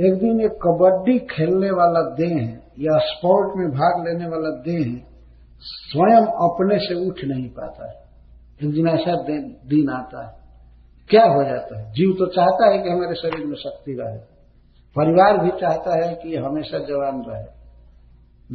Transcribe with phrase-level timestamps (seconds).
[0.00, 4.92] एक दिन एक कबड्डी खेलने वाला देह है या स्पोर्ट में भाग लेने वाला देह
[4.92, 5.04] है,
[5.58, 8.04] स्वयं अपने से उठ नहीं पाता है।
[8.62, 9.22] एक दिन ऐसा
[9.68, 10.38] दिन आता है।
[11.10, 11.92] क्या हो जाता है?
[11.92, 14.18] जीव तो चाहता है कि हमारे शरीर में शक्ति रहे।
[14.96, 17.44] परिवार भी चाहता है कि हमेशा जवान रहे।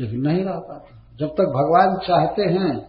[0.01, 2.79] लेकिन नहीं रह पाता। जब तक भगवान चाहते हैं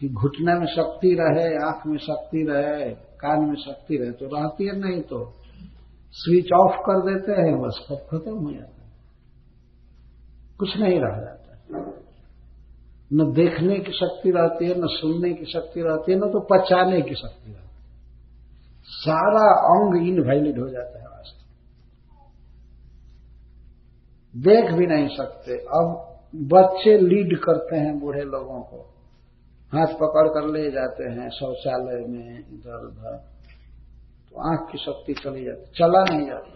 [0.00, 4.66] कि घुटने में शक्ति रहे, आँख में शक्ति रहे, कान में शक्ति रहे तो रहती
[4.66, 5.32] है, नहीं तो
[6.12, 8.92] स्विच ऑफ़ कर देते हैं, बस सब खत्म हो जाता है।
[10.58, 11.38] कुछ नहीं रह जाता।
[13.12, 17.02] न देखने की शक्ति रहती है, न सुनने की शक्ति रहती है, न तो पचाने
[17.02, 17.68] की शक्ति रहती है।
[18.84, 21.38] सारा अंग इनवैलिड हो जाता है वास्तव
[24.40, 26.04] देख भी नहीं सकते। अब
[26.36, 28.94] बच्चे लीड करते हैं बूढ़े लोगों को।
[29.74, 33.37] हाथ पकड़ कर ले जाते हैं शौचालय में इधर उधर
[34.32, 36.54] तो आँख की शक्ति चली जाती, चला नहीं जाता।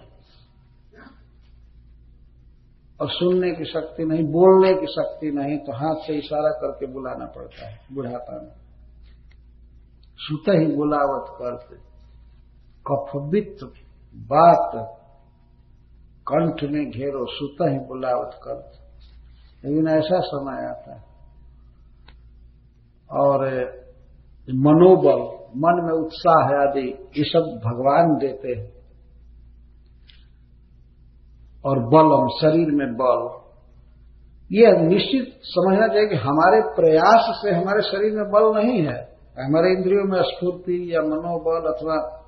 [3.01, 7.27] और सुनने की शक्ति नहीं, बोलने की शक्ति नहीं तो हाथ से इशारा करके बुलाना
[7.27, 8.62] पड़ता है, बुढ़ापा में।
[10.17, 11.77] सुत ही बुलावत करते।
[12.91, 13.56] कफबित
[14.17, 14.98] बात,
[16.29, 18.83] कंठ में घेरो, सुत ही बुलावत करते।
[19.69, 21.05] लेकिन ऐसा समय आता है।
[23.11, 23.41] और,
[24.51, 28.83] मनोबल मन में उत्साह है आदि, ये सब भगवान देते हैं।
[31.64, 33.42] और बलम शरीर में बल।
[34.53, 39.73] ये निश्चित समझना चाहिए कि हमारे प्रयास से हमारे शरीर में बल नहीं है। हमारे
[39.73, 42.19] इंद्रियों में स्फूर्ति या मनोबल अथवा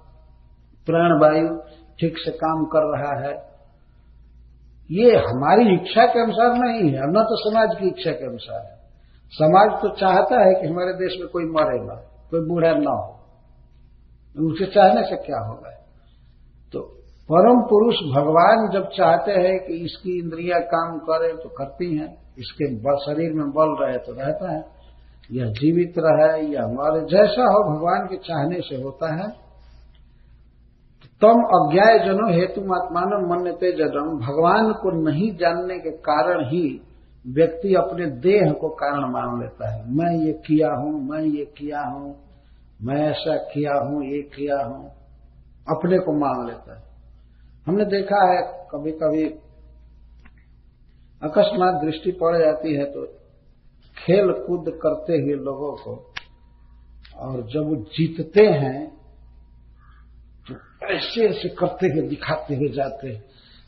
[0.86, 1.56] प्राणवायु
[2.00, 3.36] ठीक से काम कर रहा है।
[4.90, 8.84] ये हमारी इच्छा के अनुसार नहीं है। न तो समाज की इच्छा के अनुसार है।
[9.30, 13.14] समाज तो चाहता है कि हमारे देश में कोई मरे ना कोई बूढ़ा ना हो।
[14.50, 15.70] उसे चाहने से क्या होगा?
[16.72, 16.80] तो
[17.32, 22.74] परम पुरुष भगवान जब चाहते हैं कि इसकी इंद्रिया काम करे तो करती हैं। इसके
[22.96, 24.74] शरीर में बल रहे तो रहता है।
[25.32, 29.44] यह जीवित रहे या हमारे जैसा हो भगवान के चाहने से होता है।
[31.20, 36.80] तम अज्ञाय जनो हेतु आत्मान मन्यते जदम भगवान को नहीं जानने के कारण ही
[37.24, 41.80] व्यक्ति अपने देह को कारण मान लेता है। मैं ये किया हूँ, मैं ये किया
[41.80, 42.16] हूँ,
[42.82, 44.84] मैं ऐसा किया हूँ, ये किया हूँ,
[45.66, 46.82] अपने को मान लेता है।
[47.66, 48.40] हमने देखा है
[48.70, 49.24] कभी कभी
[51.22, 53.04] अकस्मात दृष्टि पड़ जाती है तो
[53.96, 55.94] खेल कूद करते हुए लोगों को
[57.18, 58.80] और जब वो जीतते हैं
[60.46, 60.54] तो
[60.86, 63.22] ऐसे ऐसे करते हुए दिखाते हुए जाते हैं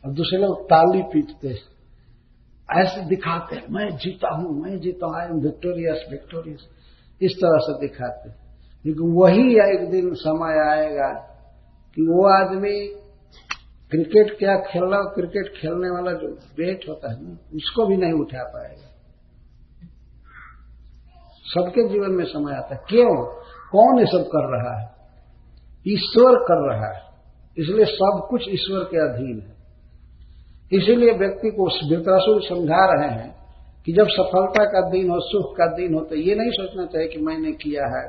[0.04, 1.54] और दूसरे लोग ताली पीटते
[2.72, 6.68] ऐसे दिखाते हैं, मैं जीता हूँ, मैं जीता हूँ आई एम विक्टोरियस विक्टोरियस
[7.22, 8.28] इस तरह से दिखाते
[8.86, 11.08] लेकिन वही एक दिन समय आएगा
[11.94, 13.02] कि वो आदमी
[13.90, 18.12] क्रिकेट क्या खेल खेलना क्रिकेट खेलने वाला जो बेट होता है ना, उसको भी नहीं
[18.12, 18.92] उठा पाएगा।
[21.44, 23.24] सबके जीवन में समय आता है। क्यों?
[23.72, 24.96] कौन ये सब कर रहा है?
[25.88, 27.02] ईश्वर कर रहा है।
[27.58, 29.55] इसलिए सब कुछ ईश्वर के अधीन है।
[30.72, 33.30] इसीलिए व्यक्ति को वृत्रासुर समझा रहे हैं
[33.86, 37.08] कि जब सफलता का दिन हो सुख का दिन हो तो ये नहीं सोचना चाहिए
[37.08, 38.04] कि मैंने किया है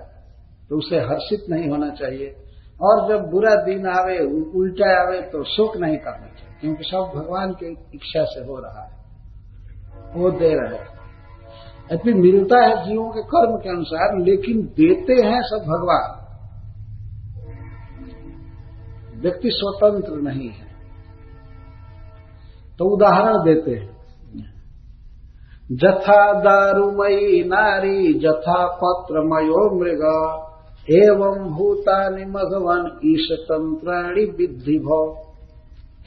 [0.70, 2.36] तो उसे हर्षित नहीं होना चाहिए।
[2.82, 4.18] और जब बुरा दिन आवे
[4.56, 8.84] उल्टा आवे तो शोक नहीं करना चाहिए, क्योंकि सब भगवान की इच्छा से हो रहा
[8.84, 8.96] है।
[10.16, 10.96] वो दे रहे हैं।
[12.16, 16.16] मिलता है जीवों के कर्म के अनुसार, लेकिन देते हैं सब भगवान।
[19.22, 20.68] व्यक्ति स्वतंत्र नहीं है।
[22.80, 23.98] तो उदाहरण देते हैं।
[25.72, 30.44] जथा दारुमयी नारी, जथा पत्रमयो मृग।
[30.90, 35.28] एवं भूतानि मघवन ईश तंत्राणी विद्धि भव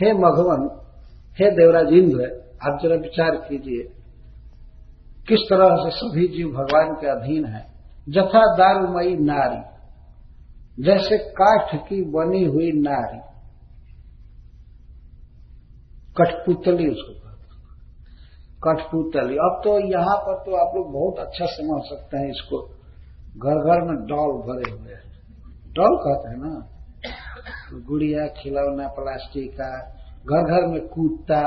[0.03, 0.81] हे मघवन,
[1.41, 2.25] हे देवराज इंद्र,
[2.67, 3.83] आप जरा विचार कीजिए।
[5.29, 7.67] किस तरह से सभी जीव भगवान के अधीन है?
[8.09, 9.63] जथा दारुमयी नारी,
[10.83, 13.30] जैसे काठ की बनी हुई नारी।
[16.17, 17.15] कठपुतली उसको
[18.65, 22.59] कठपुतली। अब तो यहाँ पर तो आप लोग बहुत अच्छा समझ सकते हैं इसको।
[23.37, 25.05] घर घर में डॉल भरे हुए हैं।
[25.73, 26.53] डॉल कहते हैं ना?
[27.89, 29.71] गुड़िया खिलौना प्लास्टिक का,
[30.27, 31.43] घर घर में कुत्ता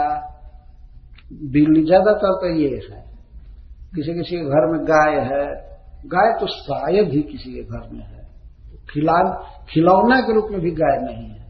[1.33, 3.01] बिल्ली, ज़्यादातर तो ये है।
[3.95, 5.45] किसी किसी के घर में गाय है।
[6.05, 8.21] गाय तो शायद ही किसी के घर में है।
[8.89, 9.29] खिलान,
[9.69, 11.43] खिलौना के रूप में भी गाय नहीं है।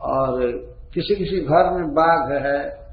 [0.00, 2.86] और किसी किसी घर में बाघ है।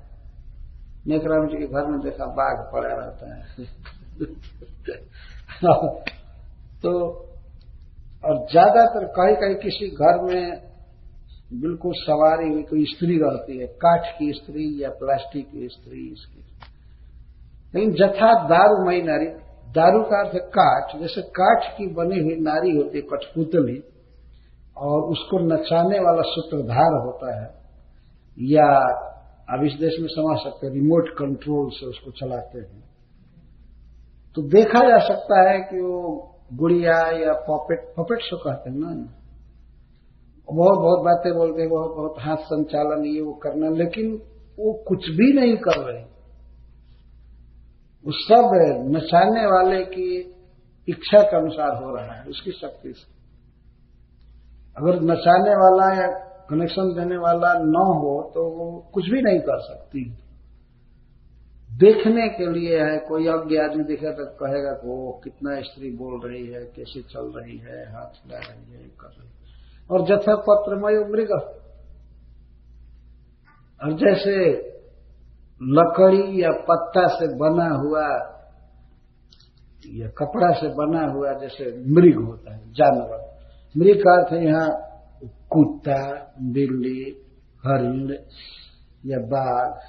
[1.07, 3.55] नेकराम जी के घर में देखा बाघ पड़ा रहता है।
[6.81, 7.09] तो
[8.25, 10.73] और ज़्यादातर कहीं कहीं किसी घर में
[11.61, 16.45] बिल्कुल सवारी हुई, कोई स्त्री रहती है, काठ की स्त्री या प्लास्टिक की स्त्री इसकी।
[17.75, 19.27] लेकिन जथा दारूमयी नारी,
[19.71, 23.83] दारू का अर्थ काठ। जैसे काठ की बनी हुई नारी होती है कठपुतली,
[24.77, 27.62] और उसको नचाने वाला सूत्रधार होता है।
[28.41, 28.68] या
[29.50, 32.83] अब इस देश में समझ सकते हैं रिमोट कंट्रोल से उसको चलाते हैं।
[34.35, 38.88] तो देखा जा सकता है कि वो गुड़िया या पॉपेट पॉपेट शो कहते हैं ना।
[40.53, 44.15] बहुत बहुत बातें बोलते हैं, बहुत बहुत हाथ संचालन ये वो करना, लेकिन
[44.59, 46.03] वो कुछ भी नहीं कर रहे।
[48.06, 48.50] वो सब
[48.95, 50.36] नचाने वाले की
[50.89, 53.13] इच्छा के अनुसार हो रहा है, उसकी शक्ति से।
[54.77, 59.60] अगर नचाने वाला या कनेक्शन देने वाला न हो तो वो कुछ भी नहीं कर
[59.60, 60.18] सकती।
[61.74, 66.30] देखने के लिए है, कोई अज्ञ आदमी देखेगा तो कहेगा कि वो कितना स्त्री बोल
[66.30, 69.34] रही है, कैसे चल रही है, हाथ हिला रही है कर रही है।
[69.92, 71.31] और जथा पत्रमय मृग।
[73.84, 74.51] और जैसे
[75.63, 78.30] लकड़ी या पत्ता से बना हुआ,
[79.94, 83.34] या कपड़ा से बना हुआ जैसे मृग होता है, जानवर।
[83.78, 84.93] मृग का अर्थ यहाँ
[85.28, 87.25] कुत्ता, बिल्ली,
[87.66, 88.12] हरिण
[89.06, 89.80] या बाघ।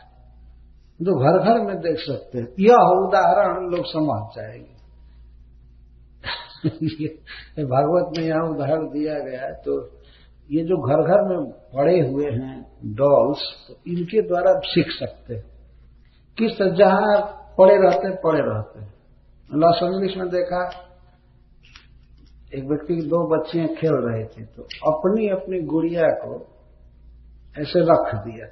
[1.03, 4.75] जो घर घर में देख सकते हैं। यह उदाहरण लोग समझ जाएँगे।
[7.65, 9.89] भागवत में यहाँ उदाहरण दिया गया है तो
[10.51, 13.39] ये जो घर घर में पड़े हुए हैं डॉल्स
[13.69, 15.45] तो इनके द्वारा सीख सकते हैं।
[16.39, 17.21] किस जहाँ
[17.59, 18.95] पड़े रहते हैं, पड़े रहते हैं।
[19.55, 20.71] लॉस एंजलिस में देखा
[22.55, 26.33] एक व्यक्ति की दो बच्चियाँ खेल रहे थी तो अपनी अपनी गुड़िया को
[27.57, 28.47] ऐसे रख दिया,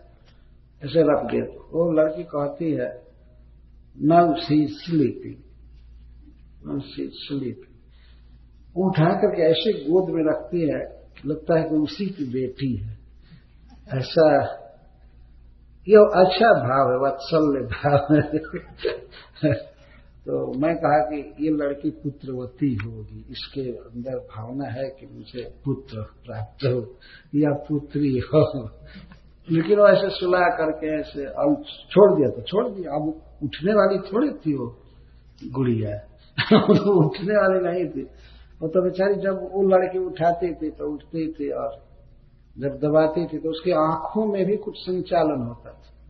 [0.82, 2.90] ऐसे रख दिया। वो लड़की कहती है
[3.96, 5.38] नव सी स्लीपिंग
[6.66, 7.70] नव सी स्लीपिंग
[8.76, 10.82] उठा करके ऐसे गोद में रखती है,
[11.26, 12.92] लगता है कि उसी की बेटी है।
[13.98, 14.26] ऐसा,
[15.86, 18.00] ये अच्छा भाव है वत्सल्य भाव
[19.42, 19.54] है।
[20.26, 26.02] तो मैं कहा कि ये लड़की पुत्रवती होगी। इसके अंदर भावना है कि मुझे पुत्र
[26.02, 26.96] प्राप्त हो
[27.34, 28.70] या पुत्री हो।
[29.50, 33.98] लेकिन वो ऐसे सुला करके ऐसे अब छोड़ दिया तो छोड़ दिया। अब उठने वाली
[33.98, 34.76] थोड़ी थी वो
[35.44, 35.98] गुड़िया।
[36.52, 38.02] तो उठने वाली नहीं थी।
[38.62, 41.70] वो तो बेचारी जब वो लड़की उठाती थी तो उठती थी और
[42.58, 46.01] जब दबाती थी तो उसकी आँखों में भी कुछ संचालन होता था।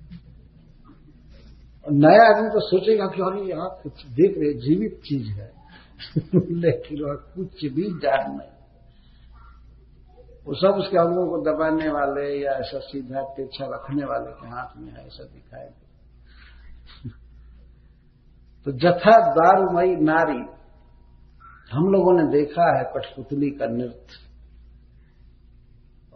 [1.86, 5.52] और नया आदमी तो सोचेगा कि अरे यहाँ कुछ देख रहे, जीवित चीज़ है।
[6.34, 8.50] लेकिन वह कुछ भी जान नहीं।
[10.46, 14.76] वो सब उसके अंगों को दबाने वाले या ऐसा सीधा तिरछा रखने वाले के हाथ
[14.76, 15.88] में है, ऐसा दिखाई दे।
[18.64, 20.54] तो जथा दारूमयी नारी,
[21.72, 24.32] हम लोगों ने देखा है कठपुतली का नृत्य।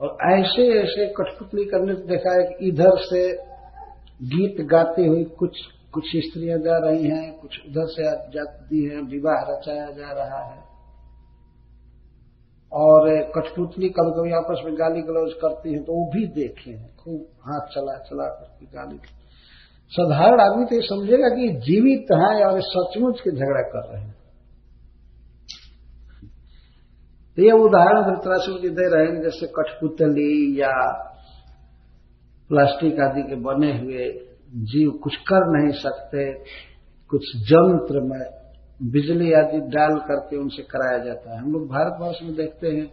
[0.01, 3.56] और ऐसे ऐसे कठपुतली का नृत्य देखा है कि इधर से
[4.21, 5.59] गीत गाती हुई कुछ
[5.93, 10.65] कुछ स्त्रियाँ जा रही हैं, कुछ उधर से जाती हैं, विवाह रचाया जा रहा है।
[12.73, 16.89] और कठपुतली कभी कभी आपस में गाली गलौज करती हैं तो वो भी देखे हैं
[16.97, 18.99] खूब हाथ चला चला करके गाली
[19.93, 24.15] साधारण आदमी तो ये समझेगा कि जीवित है और सचमुच के झगड़ा कर रहे हैं।
[27.39, 30.73] तो ये उदाहरण धृतराष्ट्र जी दे रहे हैं, जैसे कठपुतली या
[32.49, 36.33] प्लास्टिक आदि के बने हुए जीव कुछ कर नहीं सकते।
[37.09, 38.47] कुछ जंत्र में
[38.91, 42.87] बिजली आदि डाल करके उनसे कराया जाता है। हम लोग भारतवर्ष में देखते हैं,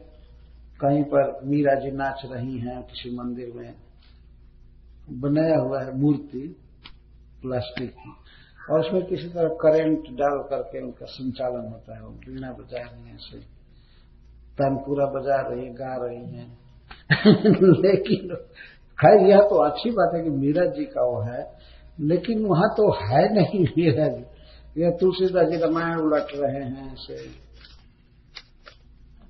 [0.81, 3.73] कहीं पर मीरा जी नाच रही हैं, किसी मंदिर में
[5.09, 6.55] बनाया हुआ है मूर्ति
[7.41, 8.13] प्लास्टिक की,
[8.71, 13.09] और उसमें किसी तरह करंट डाल करके उनका संचालन होता है। वो वीणा बजा रही
[13.09, 13.37] है, ऐसे
[14.57, 16.63] तानपुरा बजा रही है, गा रही हैं।
[17.81, 18.47] लेकिन
[19.03, 21.51] खैर यह तो अच्छी बात है कि मीरा जी का वो है,
[21.99, 24.25] लेकिन वहाँ तो है नहीं मीरा जी।
[24.81, 27.43] यह तुलसीदास जी रामायण उलट रहे हैं ऐसे।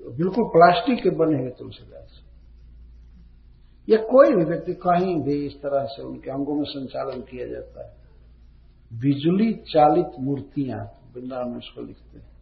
[0.09, 2.23] बिल्कुल प्लास्टिक के बने हुए तुलसीदास।
[3.89, 7.87] या कोई भी व्यक्ति कहीं भी इस तरह से उनके अंगों में संचालन किया जाता
[7.87, 7.95] है।
[8.93, 12.33] बिजली चालित मूर्तियाँ वृंदावन में उसको लिखते हैं।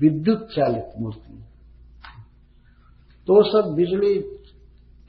[0.00, 1.42] विद्युत चालित मूर्तियाँ।
[3.26, 4.37] तो सब बिजली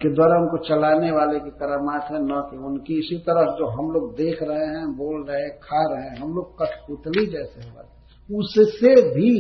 [0.02, 3.90] के द्वारा उनको चलाने वाले की करामात है न कि उनकी। इसी तरह जो हम
[3.92, 7.84] लोग देख रहे हैं बोल रहे हैं खा रहे हैं हम लोग कठपुतली जैसे हुआ
[8.30, 9.34] उससे भी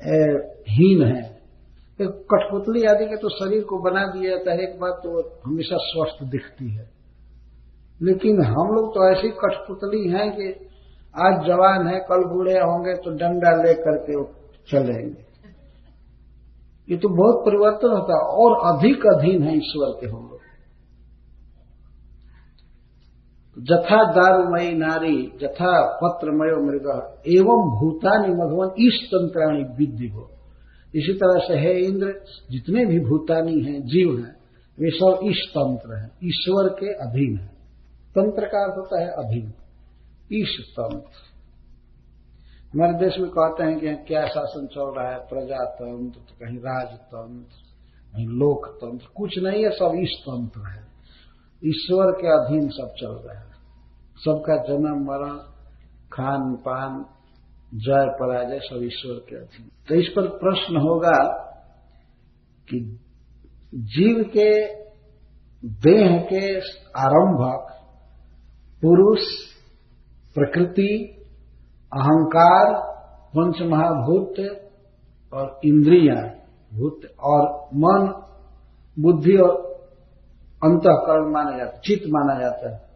[0.00, 0.16] ए,
[0.68, 1.22] हीन है।
[2.00, 5.12] एक कठपुतली आदि के तो शरीर को बना दिया जाता है एक बात तो
[5.46, 6.88] हमेशा स्वस्थ दिखती है।
[8.00, 10.48] लेकिन हम लोग तो ऐसी कठपुतली हैं कि
[11.14, 14.22] आज जवान है कल बूढ़े होंगे तो डंडा लेकर के
[14.68, 15.25] चलेंगे।
[16.90, 20.36] ये तो बहुत परिवर्तन होता है, और अधिक अधीन है ईश्वर के हम लोग।
[23.58, 30.30] जथा दारुमयी नारी, जथा पत्रमय मृग, एवं भूतानी मधुवन ईश तंत्राणी विद्धि हो
[30.94, 34.36] इसी तरह से है इंद्र, जितने भी भूतानी हैं, जीव हैं,
[34.78, 37.46] वे सब ईश तंत्र हैं, ईश्वर के अधीन है।
[38.14, 39.52] तंत्र का अर्थ होता है अधीन।
[40.32, 41.35] ईश तंत्र।
[42.74, 45.18] हमारे देश में कहते हैं कि क्या शासन चल रहा है?
[45.18, 47.56] प्रजातंत्र तो कहीं राजतंत्र,
[48.12, 50.86] कहीं लोकतंत्र, कुछ नहीं है, सब इस तंत्र है।
[51.64, 53.50] ईश्वर के अधीन सब चल रहा है।
[54.16, 55.36] सबका जन्म, मरण,
[56.12, 57.04] खान पान,
[57.74, 61.28] जय पराजय, सब ईश्वर के अधीन। तो इस पर प्रश्न होगा
[62.62, 62.98] कि
[63.74, 64.74] जीव के,
[65.64, 66.56] देह के
[67.00, 67.72] आरंभक,
[68.82, 69.20] पुरुष,
[70.34, 71.12] प्रकृति
[71.96, 72.72] अहंकार
[73.28, 74.34] पंच महाभूत
[75.34, 76.34] और इंद्रिया,
[76.78, 78.22] भूत और मन,
[78.98, 79.50] बुद्धि और
[80.64, 82.86] अंतकरण माना जाता, चित्त माना जाता है।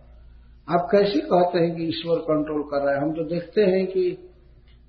[0.71, 3.02] आप कैसे कहते हैं कि ईश्वर कंट्रोल कर रहा है?
[3.02, 4.26] हम तो देखते हैं कि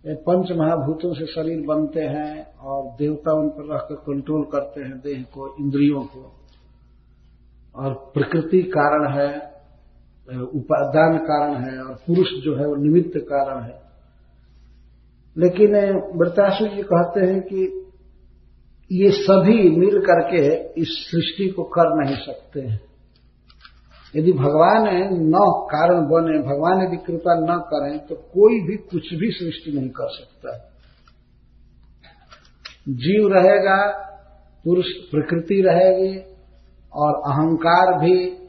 [0.08, 5.24] पंच महाभूतों से शरीर बनते हैं और देवता उन पर रहकर कंट्रोल करते हैं, देह
[5.24, 6.32] को, इंद्रियों को।
[7.76, 9.52] और प्रकृति कारण है,
[10.42, 13.81] उपादान कारण है और पुरुष जो है वो निमित्त कारण है।
[15.38, 15.76] लेकिन
[16.16, 17.78] वृताशु जी कहते हैं कि
[18.92, 20.42] ये सभी मिल करके
[20.82, 22.80] इस सृष्टि को कर नहीं सकते हैं।
[24.16, 25.34] यदि भगवान न
[25.72, 30.10] कारण बने, भगवान यदि कृपा न करें तो कोई भी कुछ भी सृष्टि नहीं कर
[30.10, 30.58] सकता।
[32.90, 33.78] जीव रहेगा,
[34.66, 36.14] पुरुष प्रकृति रहेगी,
[36.94, 38.41] और अहंकार भी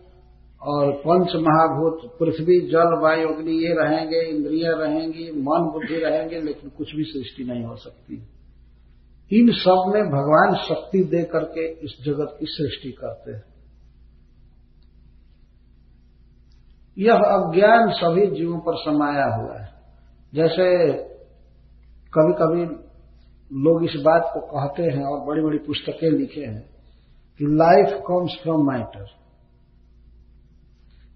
[0.62, 6.70] और पंच महाभूत, पृथ्वी, जल, वायु, अग्नि, ये रहेंगे, इंद्रियाँ रहेंगी, मन, बुद्धि रहेंगे, लेकिन
[6.70, 8.14] कुछ भी सृष्टि नहीं हो सकती।
[9.32, 13.44] इन सब में भगवान शक्ति दे करके इस जगत की सृष्टि करते हैं।
[16.98, 19.68] यह अज्ञान सभी जीवों पर समाया हुआ है।
[20.34, 20.92] जैसे
[22.18, 22.64] कभी कभी
[23.52, 26.70] लोग इस बात को कहते हैं और बड़ी बड़ी पुस्तकें लिखे हैं
[27.38, 29.21] कि लाइफ कम्स फ्रॉम मैटर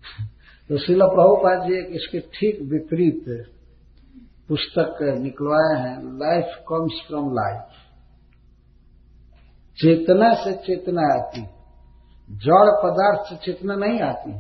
[0.69, 3.25] तो शिला प्रभुपाद जी इसके ठीक विपरीत
[4.49, 7.83] पुस्तक निकलवाए हैं लाइफ कम्स फ्रॉम लाइफ
[9.79, 11.41] चेतना से चेतना आती,
[12.31, 14.33] जड़ पदार्थ से चेतना नहीं आती।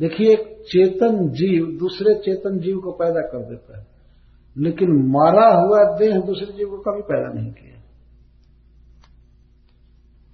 [0.00, 3.86] देखिए, एक चेतन जीव दूसरे चेतन जीव को पैदा कर देता है,
[4.56, 7.80] लेकिन मारा हुआ देह दूसरे जीव को कभी पैदा नहीं किया।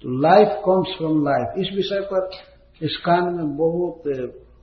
[0.05, 2.31] तो लाइफ कम्स फ्रॉम लाइफ इस विषय पर
[2.83, 4.03] इस कान में बहुत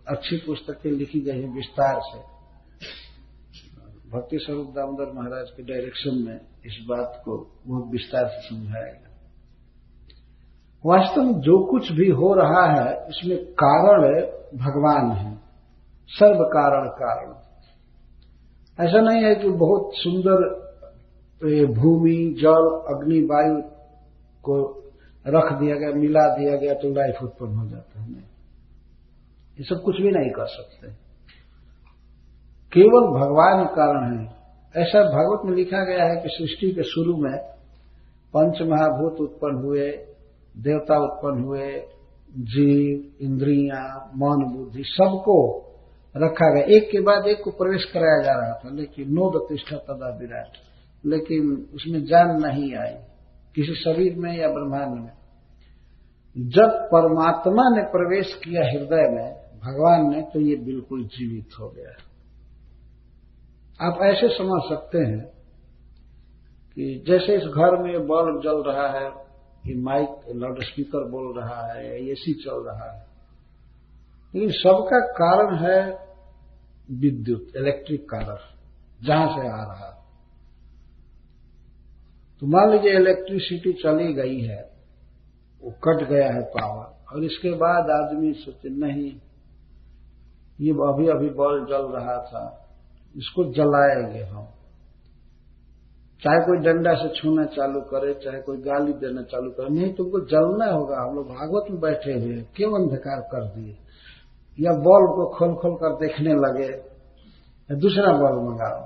[0.07, 2.19] अच्छी पुस्तकें लिखी गई हैं विस्तार से।
[4.09, 9.09] भक्ति स्वरूप दामोदर महाराज के डायरेक्शन में इस बात को बहुत विस्तार से समझाया गया।
[10.85, 14.21] वास्तव में जो कुछ भी हो रहा है, इसमें कारण
[14.57, 15.39] भगवान है।
[16.07, 17.33] सर्व कारण कारण।
[18.85, 20.69] ऐसा नहीं है कि बहुत सुंदर
[21.73, 23.61] भूमि, जल, अग्नि, वायु
[24.41, 24.83] को
[25.27, 28.21] रख दिया गया, मिला दिया गया तो लाइफ उत्पन्न हो जाता है। नहीं।
[29.59, 30.87] ये सब कुछ भी नहीं कर सकते।
[32.73, 34.39] केवल भगवान कारण है।
[34.75, 37.37] ऐसा भागवत में लिखा गया है कि सृष्टि के शुरू में
[38.35, 39.91] पंच महाभूत उत्पन्न हुए,
[40.57, 41.83] देवता उत्पन्न हुए,
[42.37, 45.65] जीव, इंद्रिया, मन, बुद्धि सबको
[46.17, 49.75] रखा गया। एक के बाद एक को प्रवेश कराया जा रहा था, लेकिन नो प्रतिष्ठा
[49.75, 50.49] तदा विराट।
[51.05, 53.08] लेकिन उसमें जान नहीं आई।
[53.55, 55.11] किसी शरीर में या ब्रह्मांड में।
[56.35, 59.29] जब परमात्मा ने प्रवेश किया हृदय में,
[59.63, 61.91] भगवान ने तो ये बिल्कुल जीवित हो गया
[63.79, 65.25] आप ऐसे समझ सकते हैं
[66.77, 69.09] कि जैसे इस घर में बल्ब जल रहा है
[69.63, 73.05] कि माइक, लाउड स्पीकर बोल रहा है, या एसी चल रहा है,
[74.33, 75.81] लेकिन सबका कारण है
[76.91, 78.37] विद्युत, इलेक्ट्रिक कारण,
[79.01, 79.89] जहाँ से आ रहा
[82.41, 84.61] तो मान लीजिए इलेक्ट्रिसिटी चली गई है,
[85.63, 89.11] वो कट गया है पावर और इसके बाद आदमी सोचे नहीं,
[90.61, 92.43] ये अभी अभी बॉल जल रहा था,
[93.15, 94.45] इसको जलाएँगे हम।
[96.21, 100.19] चाहे कोई डंडा से छूना चालू करे, चाहे कोई गाली देना चालू करे, नहीं तुमको
[100.19, 103.77] जलना होगा। हम लोग भागवत में बैठे हुए हैं, क्यों अंधकार कर दिए?
[104.59, 106.71] या बॉल को खोल खोल कर देखने लगे,
[107.69, 108.81] या दूसरा बॉल मंगाओ,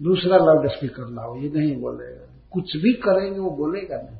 [0.00, 4.18] दूसरा लाउड स्पीकर लाओ, ये नहीं बोलेगा। कुछ भी करेंगे, वो बोलेगा नहीं।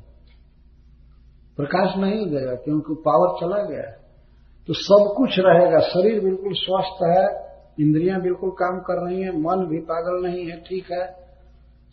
[1.57, 3.91] प्रकाश नहीं देगा, क्योंकि पावर चला गया
[4.67, 7.47] तो सब कुछ रहेगा, शरीर बिल्कुल स्वस्थ है,
[7.79, 11.05] इंद्रियाँ बिल्कुल काम कर रही हैं, मन भी पागल नहीं है, ठीक है,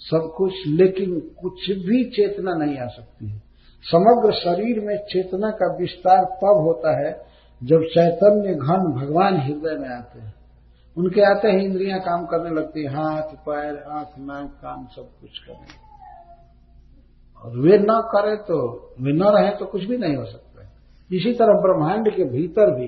[0.00, 3.42] सब कुछ, लेकिन कुछ भी चेतना नहीं आ सकती है।
[3.84, 7.12] समग्र शरीर में चेतना का विस्तार तब होता है,
[7.62, 10.34] जब चैतन्य घन भगवान हृदय में आते हैं।
[10.96, 15.38] उनके आते ही इंद्रियाँ काम करने लगती है, हाथ, पैर, आँख, नाक काम सब कुछ
[15.38, 15.83] करने
[17.44, 18.56] और वे न करे तो
[19.00, 20.44] वे न रहे तो कुछ भी नहीं हो सकता
[21.10, 22.86] इसी तरह ब्रह्मांड के भीतर भी,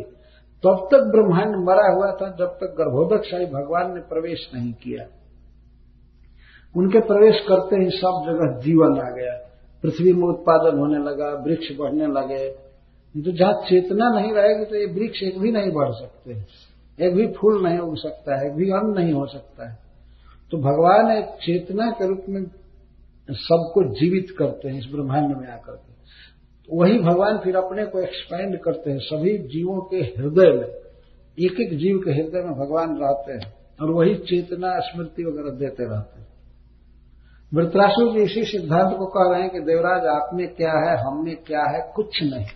[0.64, 5.04] तब तक ब्रह्मांड मरा हुआ था, जब तक गर्भोदकशाही भगवान ने प्रवेश नहीं किया।
[6.75, 9.34] उनके प्रवेश करते ही सब जगह जीवन आ गया।
[9.84, 12.48] पृथ्वी में उत्पादन होने लगा, वृक्ष बढ़ने लगे।
[13.14, 16.30] तो जहाँ चेतना नहीं रहेगी तो ये वृक्ष एक भी नहीं बढ़ सकते
[16.98, 19.78] एक भी फूल नहीं उग सकता है, एक भी अन्न नहीं हो सकता है।
[20.52, 22.42] तो भगवान एक चेतना के रूप में
[23.35, 25.92] सबको जीवित करते हैं, इस ब्रह्मांड में आकर के।
[26.66, 30.87] तो वही भगवान फिर अपने को एक्सपेंड करते हैं, सभी जीवों के हृदय में
[31.40, 35.85] एक एक जीव के हृदय में भगवान रहते हैं और वही चेतना, स्मृति वगैरह देते
[35.85, 36.26] रहते हैं।
[37.54, 41.25] वृत्रासुर जी इसी सिद्धांत को कह रहे हैं कि देवराज आप में क्या है हम
[41.25, 42.47] में क्या है, कुछ नहीं।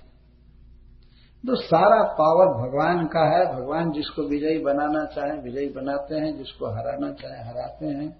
[1.47, 6.67] तो सारा पावर भगवान का है, भगवान जिसको विजयी बनाना चाहे, विजयी बनाते हैं, जिसको
[6.67, 8.17] हराना चाहे, हराते हैं।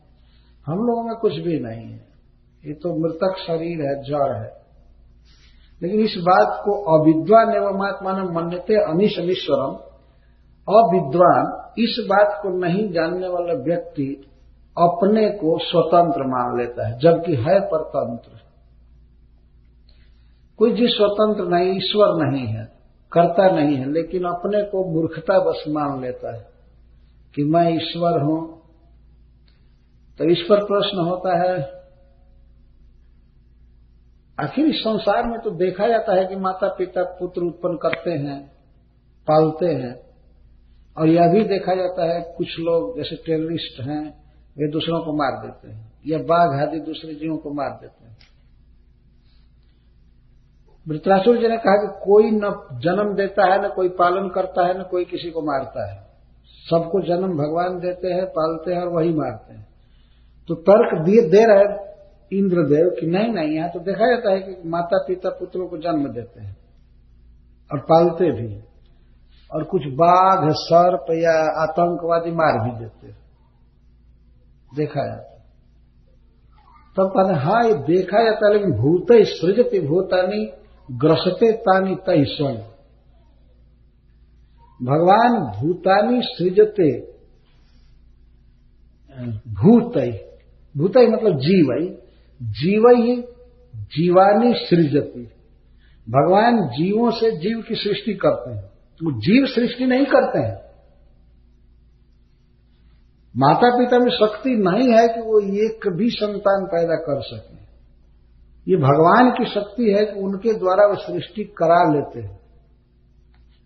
[0.67, 2.10] हम लोगों में कुछ भी नहीं है।
[2.67, 4.61] ये तो मृतक शरीर है, जड़ है।
[5.83, 9.75] लेकिन इस बात को अविद्वान एवं आत्मा मन्यते अनिश अनिश्वरम
[10.69, 14.27] अविद्वान, इस बात को नहीं जानने वाला व्यक्ति
[14.79, 18.41] अपने को स्वतंत्र मान लेता है, जबकि है परतंत्र।
[20.59, 22.65] कोई जी स्वतंत्र नहीं, ईश्वर नहीं है,
[23.13, 26.47] करता नहीं है, लेकिन अपने को मूर्खता बस मान लेता है
[27.35, 28.61] कि मैं ईश्वर हूँ।
[30.19, 31.80] तो इस पर प्रश्न होता है
[34.43, 38.53] आखिर इस संसार में तो देखा जाता है कि माता पिता पुत्र उत्पन्न करते हैं,
[39.29, 40.01] पालते हैं।
[40.99, 44.25] और यह भी देखा जाता है कुछ लोग जैसे टेररिस्ट हैं,
[44.59, 48.19] वे दूसरों को मार देते हैं, या बाघ आदि दूसरे जीवों को मार देते हैं।
[50.89, 54.81] वृत्रासुर जी ने कहा कि कोई न जन्म देता है, न कोई पालन करता है,
[54.81, 56.07] न कोई किसी को मारता है।
[56.71, 59.67] सबको जन्म भगवान देते हैं, पालते हैं और वही मारते हैं।
[60.49, 61.90] तो तर्क दे रहे
[62.33, 66.09] इंद्रदेव कि नहीं नहीं, यहाँ तो देखा जाता है कि माता पिता पुत्रों को जन्म
[66.09, 66.57] देते हैं
[67.71, 68.49] और पालते भी
[69.51, 73.19] और कुछ बाघ, सर्प या आतंकवादी मार भी देते हैं।
[74.73, 75.29] देखा जाता
[76.97, 80.45] तब कहते हाँ ये देखा जाता है, लेकिन भूत सृजति, भूतानी,
[80.89, 82.57] ग्रसते तानी तय स्वयं।
[84.81, 86.91] भगवान भूतानी सृजते
[89.55, 89.97] भूत
[90.75, 91.73] भूत मतलब जीव
[92.43, 93.23] जीव ही
[93.77, 95.23] जीवानी सृजती।
[96.09, 98.65] भगवान जीवों से जीव की सृष्टि करते हैं।
[99.05, 100.71] वो जीव सृष्टि नहीं करते हैं।
[103.37, 107.61] माता पिता में शक्ति नहीं है कि वो एक भी संतान पैदा कर सके।
[108.71, 112.41] ये भगवान की शक्ति है कि उनके द्वारा वो सृष्टि करा लेते हैं।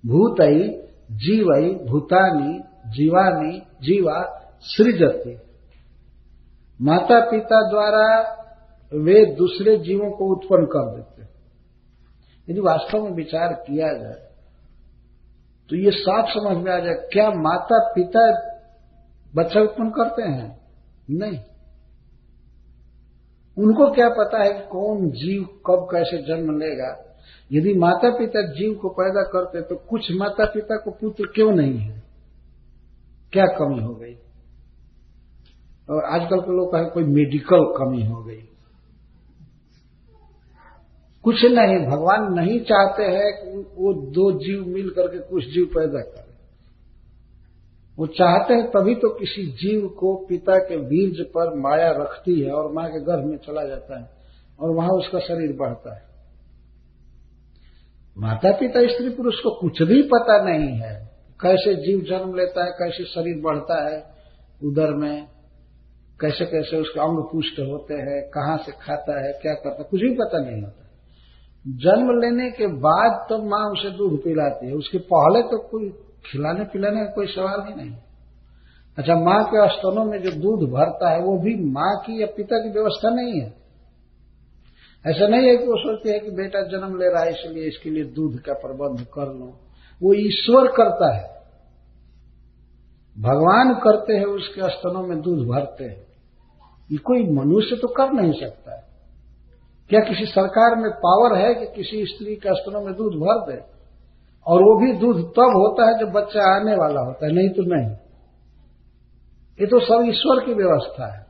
[0.07, 0.83] भूतई
[1.13, 2.59] जीवई भूतानी
[2.91, 5.39] जीवानी जीवा सृजती।
[6.85, 8.41] माता पिता द्वारा
[8.95, 11.23] वे दूसरे जीवों को उत्पन्न कर देते
[12.49, 14.23] यदि वास्तव में विचार किया जाए
[15.71, 18.25] तो ये साफ़ समझ में आ जाए, क्या माता पिता
[19.37, 20.61] बच्चा उत्पन्न करते हैं?
[21.11, 21.39] नहीं।
[23.57, 27.05] उनको क्या पता है कि कौन जीव कब कैसे जन्म लेगा?
[27.53, 31.79] यदि माता पिता जीव को पैदा करते तो कुछ माता पिता को पुत्र क्यों नहीं
[31.79, 32.03] है?
[33.33, 34.15] क्या कमी हो गई?
[35.91, 38.49] और आजकल के लोग कहें, कोई मेडिकल कमी हो गई।
[41.25, 46.01] कुछ नहीं, भगवान नहीं चाहते हैं कि वो दो जीव मिल करके कुछ जीव पैदा
[46.01, 46.35] करें।
[47.99, 52.53] वो चाहते हैं तभी तो किसी जीव को पिता के बीज पर माया रखती है
[52.53, 54.11] और माँ के गर्भ में चला जाता है
[54.61, 56.03] और वहाँ उसका शरीर बढ़ता है।
[58.19, 60.95] माता पिता स्त्री पुरुष को कुछ भी पता नहीं है।
[61.41, 64.15] कैसे जीव जन्म लेता है, कैसे शरीर बढ़ता है
[64.65, 65.27] उधर में
[66.21, 70.01] कैसे कैसे उसके अंग पुष्ट होते हैं, कहाँ से खाता है, क्या करता है, कुछ
[70.01, 70.84] भी पता नहीं होता।
[71.69, 75.89] जन्म लेने के बाद तब तो माँ उसे दूध पिलाती है। उसके पहले तो कोई
[76.27, 77.97] खिलाने पिलाने का कोई सवाल ही नहीं।
[78.99, 82.59] अच्छा माँ के स्तनों में जो दूध भरता है, वो भी माँ की या पिता
[82.59, 83.55] की व्यवस्था नहीं है।
[85.07, 87.91] ऐसा नहीं है कि वो सोचती है कि बेटा जन्म ले रहा है, इसलिए इसके
[87.91, 89.61] लिए दूध का प्रबंध कर लो।
[90.03, 91.35] वो ईश्वर करता है।
[93.21, 96.07] भगवान करते हैं, उसके स्तनों में दूध भरते हैं।
[96.93, 98.84] ये कोई मनुष्य तो कर नहीं सकता है।
[99.89, 103.75] क्या किसी सरकार में पावर है कि किसी स्त्री के स्तनों में दूध भर दे?
[104.47, 107.63] और वो भी दूध तब होता है जब बच्चा आने वाला होता है, नहीं तो
[107.63, 107.97] नहीं।
[109.61, 111.24] ये तो सब ईश्वर की व्यवस्था है।